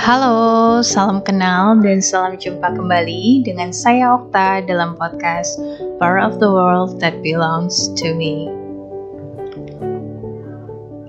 Halo, 0.00 0.80
salam 0.82 1.22
kenal 1.22 1.78
dan 1.78 2.02
salam 2.02 2.34
jumpa 2.34 2.72
kembali 2.72 3.46
dengan 3.46 3.68
saya 3.70 4.16
Okta 4.16 4.64
dalam 4.64 4.96
podcast 4.98 5.60
Part 6.02 6.24
of 6.24 6.40
the 6.40 6.48
World 6.48 6.98
That 6.98 7.20
Belongs 7.20 7.92
to 8.00 8.16
Me. 8.16 8.48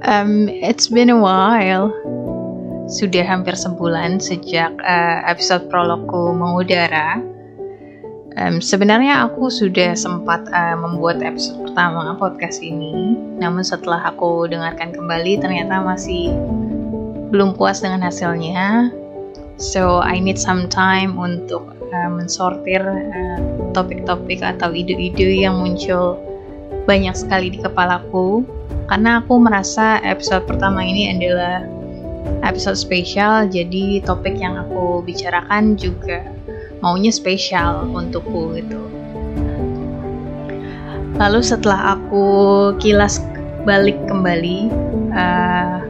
Um, 0.04 0.52
it's 0.52 0.92
been 0.92 1.10
a 1.10 1.18
while. 1.18 1.90
Sudah 2.92 3.24
hampir 3.24 3.56
sebulan 3.56 4.20
sejak 4.20 4.76
uh, 4.84 5.18
episode 5.24 5.72
prologku 5.72 6.36
mengudara. 6.36 7.30
Um, 8.39 8.63
sebenarnya 8.63 9.27
aku 9.27 9.52
sudah 9.52 9.91
sempat 9.91 10.48
uh, 10.55 10.80
membuat 10.80 11.20
episode 11.20 11.68
pertama 11.68 12.16
podcast 12.16 12.63
ini, 12.63 13.20
namun 13.35 13.59
setelah 13.59 14.08
aku 14.08 14.48
dengarkan 14.48 14.95
kembali 14.95 15.35
ternyata 15.44 15.84
masih 15.84 16.31
belum 17.27 17.59
puas 17.59 17.84
dengan 17.84 18.08
hasilnya. 18.08 18.88
So 19.59 19.99
I 19.99 20.23
need 20.23 20.39
some 20.39 20.72
time 20.72 21.20
untuk 21.20 21.75
uh, 21.91 22.09
mensortir 22.09 22.80
uh, 22.80 23.39
topik-topik 23.75 24.39
atau 24.39 24.72
ide-ide 24.72 25.44
yang 25.44 25.59
muncul 25.59 26.16
banyak 26.88 27.13
sekali 27.13 27.52
di 27.52 27.59
kepalaku 27.59 28.48
karena 28.88 29.22
aku 29.23 29.38
merasa 29.39 30.02
episode 30.02 30.48
pertama 30.50 30.81
ini 30.81 31.13
adalah 31.13 31.63
episode 32.41 32.75
spesial 32.80 33.48
jadi 33.48 34.02
topik 34.02 34.36
yang 34.39 34.58
aku 34.58 35.05
bicarakan 35.05 35.77
juga 35.77 36.25
maunya 36.81 37.13
spesial 37.13 37.85
untukku 37.94 38.58
gitu. 38.58 38.81
Lalu 41.22 41.39
setelah 41.45 41.98
aku 41.98 42.26
kilas 42.81 43.22
balik 43.62 43.98
kembali 44.09 44.73
uh, 45.14 45.86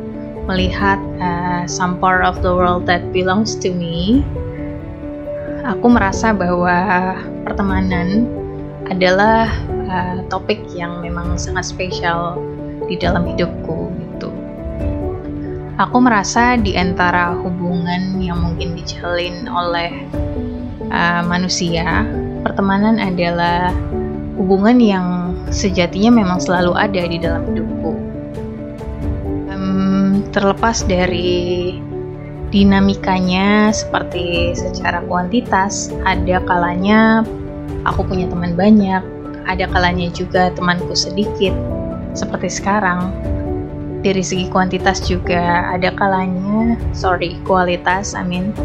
melihat 0.51 0.99
uh, 1.23 1.63
some 1.63 1.95
part 2.03 2.19
of 2.27 2.43
the 2.43 2.51
world 2.51 2.83
that 2.83 2.99
belongs 3.15 3.55
to 3.55 3.71
me, 3.71 4.19
aku 5.63 5.87
merasa 5.87 6.35
bahwa 6.35 7.15
pertemanan 7.47 8.27
adalah 8.91 9.47
uh, 9.87 10.19
topik 10.27 10.59
yang 10.75 10.99
memang 10.99 11.39
sangat 11.39 11.63
spesial 11.63 12.35
di 12.91 12.99
dalam 12.99 13.23
hidupku 13.23 13.87
gitu. 13.95 14.27
Aku 15.79 16.03
merasa 16.03 16.59
di 16.59 16.75
antara 16.75 17.31
hubungan 17.39 18.19
yang 18.19 18.43
mungkin 18.43 18.75
dijalin 18.75 19.47
oleh 19.47 19.95
uh, 20.91 21.23
manusia, 21.25 22.05
pertemanan 22.45 22.99
adalah 22.99 23.73
hubungan 24.37 24.77
yang 24.77 25.07
sejatinya 25.49 26.11
memang 26.11 26.37
selalu 26.37 26.75
ada 26.75 27.01
di 27.07 27.17
dalam 27.17 27.47
hidupku. 27.49 28.11
Terlepas 30.31 30.87
dari 30.87 31.75
dinamikanya 32.55 33.75
seperti 33.75 34.55
secara 34.55 35.03
kuantitas 35.03 35.91
ada 36.07 36.39
kalanya 36.47 37.27
aku 37.83 38.07
punya 38.07 38.31
teman 38.31 38.55
banyak 38.55 39.03
ada 39.43 39.67
kalanya 39.67 40.07
juga 40.15 40.47
temanku 40.55 40.95
sedikit 40.95 41.51
seperti 42.15 42.47
sekarang. 42.47 43.11
Dari 44.07 44.23
segi 44.23 44.47
kuantitas 44.47 45.03
juga 45.03 45.67
ada 45.67 45.91
kalanya 45.99 46.79
sorry 46.95 47.35
kualitas 47.43 48.15
I 48.15 48.23
mean 48.23 48.55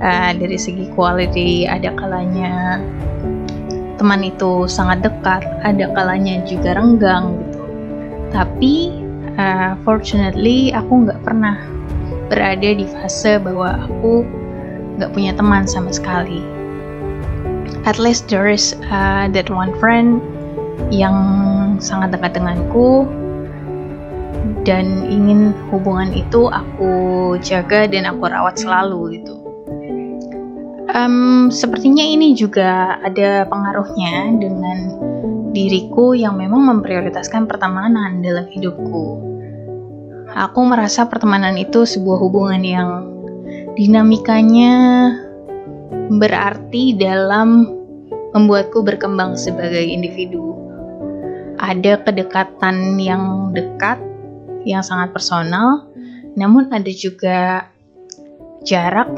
uh, 0.00 0.30
dari 0.34 0.58
segi 0.58 0.90
quality 0.94 1.68
ada 1.68 1.94
kalanya 1.94 2.82
teman 3.98 4.22
itu 4.22 4.70
sangat 4.70 5.02
dekat 5.02 5.42
ada 5.66 5.90
kalanya 5.94 6.42
juga 6.46 6.78
renggang 6.78 7.34
gitu 7.42 7.62
tapi 8.30 8.92
uh, 9.38 9.78
fortunately 9.86 10.74
aku 10.74 11.06
nggak 11.06 11.20
pernah 11.24 11.56
berada 12.28 12.76
di 12.76 12.84
fase 12.84 13.40
bahwa 13.40 13.88
aku 13.88 14.22
nggak 15.00 15.10
punya 15.14 15.32
teman 15.32 15.64
sama 15.64 15.94
sekali. 15.94 16.44
At 17.88 17.96
least 17.96 18.28
there 18.28 18.50
is 18.50 18.76
uh, 18.92 19.30
that 19.32 19.48
one 19.48 19.72
friend 19.80 20.20
yang 20.92 21.16
sangat 21.80 22.12
dekat 22.12 22.36
denganku 22.36 23.08
dan 24.66 25.08
ingin 25.08 25.56
hubungan 25.72 26.12
itu 26.12 26.52
aku 26.52 26.92
jaga 27.40 27.88
dan 27.88 28.04
aku 28.04 28.28
rawat 28.28 28.60
selalu 28.60 29.22
gitu. 29.22 29.37
Um, 30.88 31.52
sepertinya 31.52 32.00
ini 32.00 32.32
juga 32.32 32.96
ada 33.04 33.44
pengaruhnya 33.44 34.40
dengan 34.40 34.78
diriku 35.52 36.16
yang 36.16 36.40
memang 36.40 36.64
memprioritaskan 36.64 37.44
pertemanan 37.44 38.24
dalam 38.24 38.48
hidupku 38.48 39.28
aku 40.38 40.60
merasa 40.62 41.08
pertemanan 41.08 41.56
itu 41.56 41.82
sebuah 41.88 42.18
hubungan 42.20 42.62
yang 42.62 42.90
dinamikanya 43.78 44.74
berarti 46.12 46.96
dalam 46.98 47.68
membuatku 48.36 48.84
berkembang 48.84 49.34
sebagai 49.34 49.80
individu. 49.80 50.54
Ada 51.58 52.06
kedekatan 52.06 53.00
yang 53.02 53.50
dekat, 53.50 53.98
yang 54.62 54.84
sangat 54.84 55.10
personal, 55.10 55.90
namun 56.38 56.70
ada 56.70 56.92
juga 56.92 57.66
jarak 58.62 59.10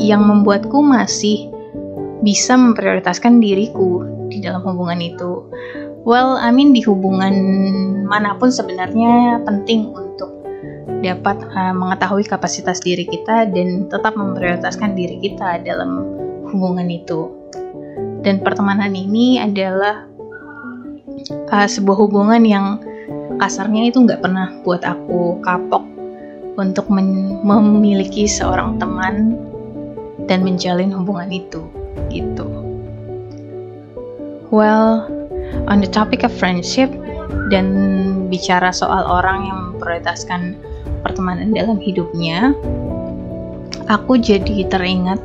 yang 0.00 0.24
membuatku 0.24 0.80
masih 0.80 1.52
bisa 2.24 2.56
memprioritaskan 2.56 3.40
diriku 3.40 4.04
di 4.32 4.40
dalam 4.40 4.64
hubungan 4.64 5.00
itu. 5.00 5.44
Well, 6.08 6.40
I 6.40 6.48
mean 6.48 6.72
di 6.72 6.80
hubungan 6.80 7.36
mana 8.08 8.32
pun 8.40 8.48
sebenarnya 8.48 9.44
penting 9.44 9.92
untuk 9.92 10.32
dapat 11.04 11.44
uh, 11.52 11.76
mengetahui 11.76 12.24
kapasitas 12.24 12.80
diri 12.80 13.04
kita 13.04 13.48
dan 13.52 13.88
tetap 13.92 14.16
memprioritaskan 14.16 14.96
diri 14.96 15.20
kita 15.20 15.60
dalam 15.60 16.00
hubungan 16.48 16.88
itu. 16.88 17.28
Dan 18.20 18.40
pertemanan 18.40 18.92
ini 18.96 19.40
adalah 19.40 20.08
uh, 21.52 21.68
sebuah 21.68 21.96
hubungan 22.00 22.42
yang 22.44 22.66
kasarnya 23.40 23.92
itu 23.92 24.04
nggak 24.04 24.20
pernah 24.20 24.52
buat 24.64 24.84
aku 24.84 25.40
kapok 25.44 25.84
untuk 26.60 26.92
memiliki 26.92 28.28
seorang 28.28 28.76
teman 28.76 29.49
dan 30.30 30.46
menjalin 30.46 30.94
hubungan 30.94 31.26
itu 31.34 31.66
gitu. 32.14 32.46
Well, 34.54 35.10
on 35.66 35.82
the 35.82 35.90
topic 35.90 36.22
of 36.22 36.30
friendship 36.30 36.90
dan 37.50 37.66
bicara 38.30 38.70
soal 38.70 39.02
orang 39.02 39.50
yang 39.50 39.58
memprioritaskan 39.74 40.54
pertemanan 41.02 41.50
dalam 41.50 41.82
hidupnya, 41.82 42.54
aku 43.90 44.22
jadi 44.22 44.70
teringat 44.70 45.18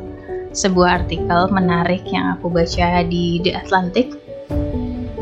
sebuah 0.50 1.06
artikel 1.06 1.46
menarik 1.54 2.02
yang 2.10 2.34
aku 2.34 2.50
baca 2.50 3.06
di 3.06 3.38
The 3.46 3.54
Atlantic. 3.54 4.10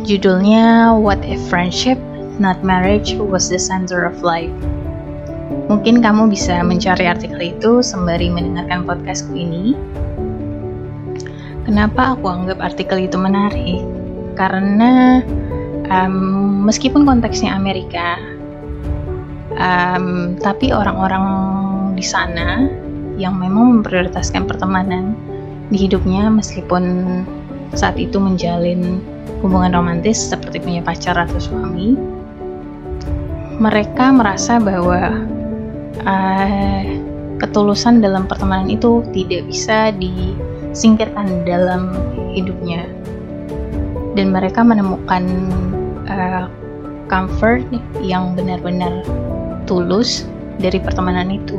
Judulnya 0.05 0.97
What 0.97 1.25
If 1.25 1.41
Friendship, 1.49 1.97
Not 2.41 2.61
Marriage 2.65 3.17
Was 3.17 3.49
the 3.53 3.61
Center 3.61 4.05
of 4.05 4.21
Life. 4.21 4.53
Mungkin 5.75 5.99
kamu 6.07 6.31
bisa 6.31 6.63
mencari 6.63 7.11
artikel 7.11 7.51
itu 7.51 7.83
sembari 7.83 8.31
mendengarkan 8.31 8.87
podcastku 8.87 9.35
ini. 9.35 9.75
Kenapa 11.67 12.15
aku 12.15 12.31
anggap 12.31 12.63
artikel 12.63 13.11
itu 13.11 13.19
menarik? 13.19 13.83
karena 14.35 15.23
um, 15.89 16.67
meskipun 16.67 17.07
konteksnya 17.07 17.55
Amerika, 17.55 18.19
um, 19.57 20.37
tapi 20.43 20.75
orang-orang 20.75 21.25
di 21.95 22.05
sana 22.05 22.67
yang 23.15 23.39
memang 23.39 23.81
memprioritaskan 23.81 24.51
pertemanan 24.51 25.15
di 25.71 25.87
hidupnya 25.87 26.27
meskipun 26.29 26.83
saat 27.75 27.95
itu 27.95 28.19
menjalin 28.19 28.99
hubungan 29.41 29.75
romantis 29.75 30.19
seperti 30.19 30.59
punya 30.59 30.83
pacar 30.83 31.15
atau 31.15 31.39
suami, 31.39 31.95
mereka 33.63 34.11
merasa 34.11 34.59
bahwa 34.59 35.23
uh, 36.03 36.83
ketulusan 37.39 38.03
dalam 38.03 38.27
pertemanan 38.27 38.71
itu 38.71 39.07
tidak 39.15 39.47
bisa 39.47 39.95
disingkirkan 39.95 41.47
dalam 41.47 41.95
hidupnya 42.35 42.87
dan 44.15 44.31
mereka 44.31 44.63
menemukan 44.63 45.25
uh, 46.07 46.47
comfort 47.11 47.63
yang 48.01 48.35
benar-benar 48.35 49.03
tulus 49.67 50.27
dari 50.59 50.79
pertemanan 50.79 51.31
itu. 51.35 51.59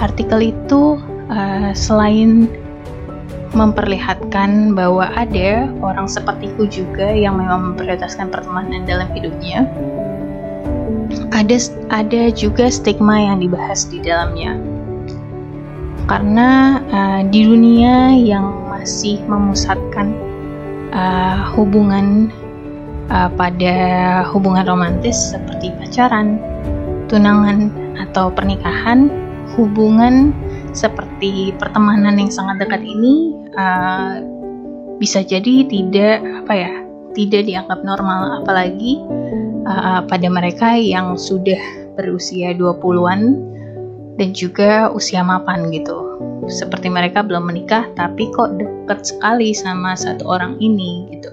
Artikel 0.00 0.54
itu 0.54 0.96
uh, 1.28 1.70
selain 1.76 2.48
memperlihatkan 3.50 4.78
bahwa 4.78 5.10
ada 5.18 5.66
orang 5.82 6.06
sepertiku 6.06 6.70
juga 6.70 7.10
yang 7.10 7.34
memang 7.34 7.74
memprioritaskan 7.74 8.30
pertemanan 8.30 8.86
dalam 8.86 9.10
hidupnya. 9.10 9.66
Ada 11.40 11.56
ada 11.88 12.28
juga 12.36 12.68
stigma 12.68 13.16
yang 13.16 13.40
dibahas 13.40 13.88
di 13.88 13.96
dalamnya. 14.04 14.60
Karena 16.04 16.76
uh, 16.92 17.20
di 17.24 17.48
dunia 17.48 18.12
yang 18.12 18.68
masih 18.68 19.24
memusatkan 19.24 20.12
uh, 20.92 21.48
hubungan 21.56 22.28
uh, 23.08 23.32
pada 23.32 23.76
hubungan 24.28 24.68
romantis 24.68 25.16
seperti 25.32 25.72
pacaran, 25.80 26.36
tunangan, 27.08 27.72
atau 27.96 28.28
pernikahan, 28.28 29.08
hubungan 29.56 30.36
seperti 30.76 31.56
pertemanan 31.56 32.20
yang 32.20 32.28
sangat 32.28 32.60
dekat 32.60 32.84
ini 32.84 33.32
uh, 33.56 34.20
bisa 35.00 35.24
jadi 35.24 35.64
tidak 35.64 36.20
apa 36.44 36.52
ya 36.52 36.72
tidak 37.16 37.48
dianggap 37.48 37.80
normal 37.82 38.44
apalagi 38.44 39.00
uh, 39.70 40.02
pada 40.04 40.26
mereka 40.26 40.74
yang 40.74 41.14
sudah 41.14 41.58
berusia 41.94 42.50
20-an 42.58 43.38
dan 44.18 44.30
juga 44.34 44.90
usia 44.90 45.22
mapan 45.22 45.70
gitu. 45.70 45.96
Seperti 46.50 46.90
mereka 46.90 47.22
belum 47.22 47.46
menikah 47.46 47.86
tapi 47.94 48.28
kok 48.34 48.58
deket 48.58 49.06
sekali 49.06 49.54
sama 49.54 49.94
satu 49.94 50.26
orang 50.26 50.58
ini 50.58 51.08
gitu. 51.14 51.30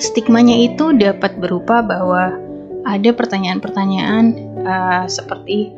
Stigmanya 0.00 0.56
itu 0.58 0.96
dapat 0.96 1.38
berupa 1.38 1.84
bahwa 1.84 2.34
ada 2.84 3.10
pertanyaan-pertanyaan 3.12 4.24
uh, 4.64 5.04
seperti 5.06 5.72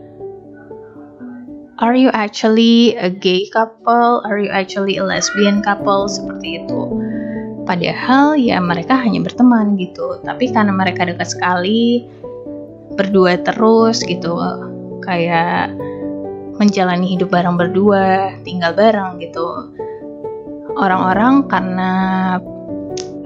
Are 1.76 1.92
you 1.92 2.08
actually 2.16 2.96
a 2.96 3.12
gay 3.12 3.52
couple? 3.52 4.24
Are 4.24 4.40
you 4.40 4.48
actually 4.48 4.96
a 4.96 5.04
lesbian 5.04 5.60
couple? 5.60 6.08
Seperti 6.08 6.64
itu. 6.64 6.80
Padahal 7.66 8.38
ya 8.38 8.62
mereka 8.62 8.94
hanya 8.94 9.20
berteman 9.20 9.74
gitu. 9.74 10.22
Tapi 10.22 10.54
karena 10.54 10.70
mereka 10.70 11.02
dekat 11.02 11.34
sekali, 11.34 12.06
berdua 12.94 13.42
terus 13.42 14.06
gitu, 14.06 14.38
kayak 15.02 15.74
menjalani 16.56 17.18
hidup 17.18 17.34
bareng 17.34 17.58
berdua, 17.58 18.38
tinggal 18.46 18.72
bareng 18.72 19.18
gitu. 19.18 19.74
Orang-orang 20.78 21.50
karena 21.50 21.92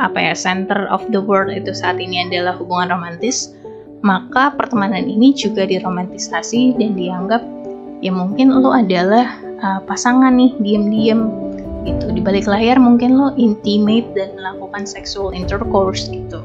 apa 0.01 0.19
ya 0.19 0.33
center 0.33 0.89
of 0.89 1.05
the 1.13 1.21
world 1.21 1.53
itu 1.53 1.77
saat 1.77 2.01
ini 2.01 2.25
adalah 2.25 2.57
hubungan 2.57 2.97
romantis, 2.97 3.53
maka 4.01 4.57
pertemanan 4.57 5.05
ini 5.05 5.37
juga 5.37 5.69
diromantisasi 5.69 6.81
dan 6.81 6.97
dianggap 6.97 7.45
ya 8.01 8.09
mungkin 8.09 8.49
lo 8.57 8.73
adalah 8.73 9.37
uh, 9.61 9.81
pasangan 9.85 10.33
nih 10.33 10.57
diem-diem 10.57 11.21
gitu 11.87 12.13
di 12.13 12.21
balik 12.21 12.45
layar 12.49 12.77
mungkin 12.77 13.17
lo 13.17 13.33
intimate 13.37 14.09
dan 14.13 14.37
melakukan 14.37 14.85
sexual 14.85 15.33
intercourse 15.33 16.09
gitu. 16.09 16.43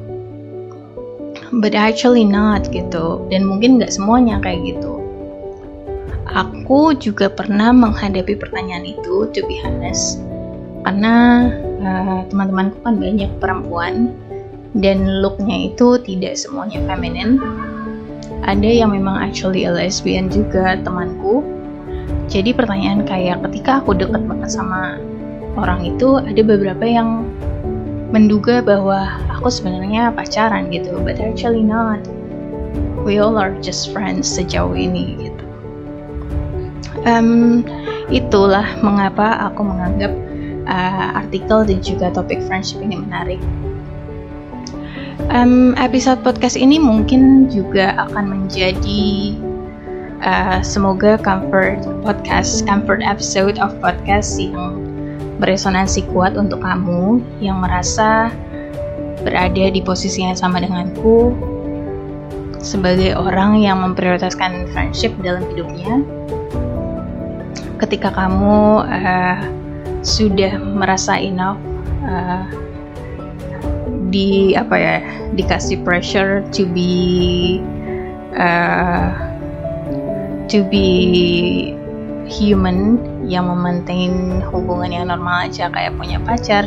But 1.56 1.78
actually 1.78 2.28
not 2.28 2.68
gitu 2.72 3.24
dan 3.32 3.48
mungkin 3.48 3.80
nggak 3.80 3.94
semuanya 3.94 4.42
kayak 4.44 4.76
gitu. 4.76 5.00
Aku 6.36 6.98
juga 7.00 7.32
pernah 7.32 7.72
menghadapi 7.72 8.36
pertanyaan 8.36 8.84
itu 8.84 9.30
to 9.32 9.40
be 9.48 9.62
honest. 9.64 10.20
Karena 10.84 11.48
uh, 11.82 12.20
teman-temanku 12.30 12.78
kan 12.84 13.00
banyak 13.00 13.32
perempuan 13.40 14.14
dan 14.76 15.24
looknya 15.24 15.72
itu 15.72 15.96
tidak 16.04 16.36
semuanya 16.36 16.84
feminin 16.84 17.40
ada 18.46 18.70
yang 18.70 18.94
memang 18.94 19.18
actually 19.18 19.66
a 19.66 19.74
lesbian 19.74 20.30
juga 20.30 20.78
temanku. 20.86 21.42
Jadi 22.30 22.54
pertanyaan 22.54 23.06
kayak 23.06 23.42
ketika 23.50 23.82
aku 23.82 23.98
deket 23.98 24.22
banget 24.26 24.50
sama 24.54 25.02
orang 25.56 25.88
itu 25.88 26.20
ada 26.20 26.42
beberapa 26.44 26.84
yang 26.84 27.28
menduga 28.12 28.64
bahwa 28.64 29.20
aku 29.28 29.52
sebenarnya 29.52 30.14
pacaran 30.16 30.72
gitu 30.72 31.00
but 31.04 31.20
actually 31.20 31.64
not. 31.64 32.00
We 33.06 33.22
all 33.22 33.38
are 33.38 33.54
just 33.62 33.94
friends 33.94 34.28
sejauh 34.28 34.74
ini 34.74 35.30
gitu. 35.30 35.44
Um, 37.06 37.62
itulah 38.10 38.66
mengapa 38.82 39.52
aku 39.52 39.62
menganggap 39.62 40.14
uh, 40.66 41.22
artikel 41.22 41.66
dan 41.66 41.80
juga 41.86 42.10
topik 42.10 42.42
friendship 42.50 42.82
ini 42.82 42.98
menarik. 42.98 43.42
Um, 45.30 45.74
episode 45.78 46.22
podcast 46.22 46.58
ini 46.58 46.78
mungkin 46.78 47.50
juga 47.50 47.98
akan 48.10 48.26
menjadi 48.30 49.34
uh, 50.22 50.60
semoga 50.62 51.18
comfort 51.22 51.82
podcast 52.06 52.66
comfort 52.66 53.02
episode 53.06 53.58
of 53.58 53.74
podcast 53.82 54.38
yang 54.38 54.85
beresonansi 55.40 56.08
kuat 56.12 56.40
untuk 56.40 56.64
kamu 56.64 57.20
yang 57.44 57.60
merasa 57.60 58.32
berada 59.26 59.66
di 59.74 59.82
posisi 59.82 60.22
yang 60.24 60.38
sama 60.38 60.62
denganku 60.62 61.34
sebagai 62.62 63.14
orang 63.14 63.62
yang 63.62 63.82
memprioritaskan 63.82 64.70
friendship 64.74 65.14
dalam 65.22 65.46
hidupnya. 65.54 66.02
Ketika 67.78 68.10
kamu 68.10 68.86
uh, 68.88 69.38
sudah 70.02 70.58
merasa 70.58 71.18
enough 71.20 71.60
uh, 72.06 72.46
di 74.10 74.56
apa 74.56 74.76
ya 74.78 74.96
dikasih 75.36 75.84
pressure 75.84 76.42
to 76.56 76.64
be 76.72 77.60
uh, 78.38 79.12
to 80.48 80.64
be 80.70 81.76
human 82.28 83.00
yang 83.26 83.50
memaintain 83.50 84.42
hubungan 84.50 84.92
yang 84.92 85.06
normal 85.10 85.46
aja 85.50 85.70
kayak 85.70 85.96
punya 85.98 86.22
pacar 86.22 86.66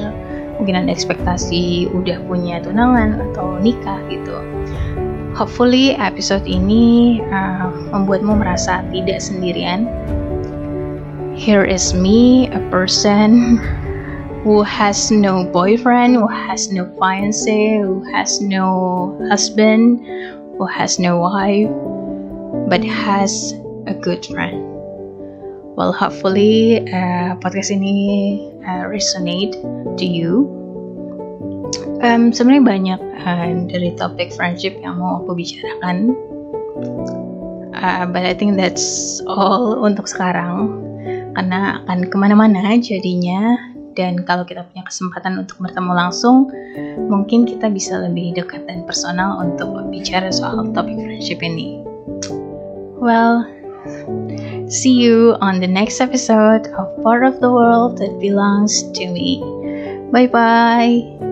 mungkin 0.59 0.85
ada 0.85 0.91
ekspektasi 0.91 1.87
udah 1.95 2.19
punya 2.27 2.59
tunangan 2.63 3.31
atau 3.31 3.59
nikah 3.63 3.99
gitu 4.11 4.35
hopefully 5.39 5.95
episode 5.99 6.43
ini 6.47 7.19
uh, 7.31 7.71
membuatmu 7.95 8.43
merasa 8.43 8.83
tidak 8.91 9.23
sendirian 9.23 9.87
here 11.39 11.63
is 11.63 11.95
me 11.95 12.51
a 12.51 12.63
person 12.75 13.63
who 14.43 14.63
has 14.63 15.11
no 15.11 15.45
boyfriend, 15.45 16.15
who 16.15 16.27
has 16.27 16.71
no 16.71 16.87
fiance, 16.99 17.79
who 17.79 18.03
has 18.13 18.41
no 18.41 19.19
husband, 19.29 20.01
who 20.59 20.67
has 20.67 20.99
no 20.99 21.19
wife, 21.19 21.71
but 22.69 22.83
has 22.83 23.55
a 23.87 23.95
good 23.95 24.25
friend. 24.27 24.68
Well, 25.79 25.95
hopefully 25.95 26.83
uh, 26.91 27.39
podcast 27.39 27.71
ini 27.71 28.43
uh, 28.67 28.91
resonate 28.91 29.55
to 29.95 30.03
you. 30.03 30.51
Um, 32.03 32.35
Sebenarnya 32.35 32.67
banyak 32.67 33.01
uh, 33.23 33.51
dari 33.71 33.95
topik 33.95 34.35
friendship 34.35 34.75
yang 34.83 34.99
mau 34.99 35.23
aku 35.23 35.39
bicarakan, 35.39 36.19
uh, 37.79 38.11
but 38.11 38.27
I 38.27 38.35
think 38.35 38.59
that's 38.59 39.23
all 39.31 39.79
untuk 39.87 40.11
sekarang. 40.11 40.83
Karena 41.39 41.87
akan 41.87 42.11
ke 42.11 42.17
mana-mana 42.19 42.75
jadinya. 42.83 43.55
Dan 43.95 44.27
kalau 44.27 44.43
kita 44.43 44.67
punya 44.67 44.83
kesempatan 44.83 45.47
untuk 45.47 45.63
bertemu 45.63 45.95
langsung 45.95 46.51
mungkin 47.07 47.47
kita 47.47 47.71
bisa 47.71 48.03
lebih 48.03 48.35
dekat 48.35 48.67
dan 48.67 48.83
personal 48.83 49.43
untuk 49.43 49.75
bicara 49.95 50.35
soal 50.35 50.75
topik 50.75 50.99
friendship 50.99 51.39
ini. 51.39 51.83
Well 52.99 53.47
see 54.69 54.93
you 54.93 55.37
on 55.41 55.61
the 55.61 55.67
next 55.67 56.01
episode 56.01 56.67
of 56.69 57.03
part 57.03 57.25
of 57.25 57.41
the 57.41 57.51
world 57.51 57.99
that 57.99 58.19
belongs 58.21 58.83
to 58.93 59.09
me. 59.09 59.41
Bye 60.13 60.27
bye 60.27 61.28